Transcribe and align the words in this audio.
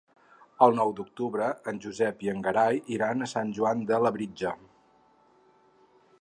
El 0.67 0.71
nou 0.77 0.93
d'octubre 0.99 1.49
en 1.71 1.81
Josep 1.83 2.25
i 2.27 2.31
en 2.33 2.41
Gerai 2.47 2.79
iran 2.97 3.21
a 3.21 3.29
Sant 3.35 3.53
Joan 3.59 3.85
de 3.93 4.01
Labritja. 4.07 4.57